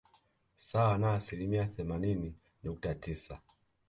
[0.55, 3.41] Sawa na asilimia themanini nukta tisa